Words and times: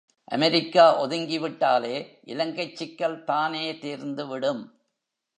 America 0.23 0.99
ஒதுங்கி 0.99 1.39
விட்டாலே 1.39 2.19
இலங்கைச் 2.21 2.75
சிக்கல் 2.75 3.23
தானே 3.23 3.73
தீர்ந்துவிடும். 3.73 4.63